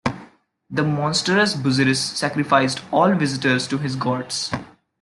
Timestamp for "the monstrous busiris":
0.67-1.97